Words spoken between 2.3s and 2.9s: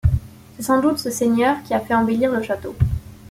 le château.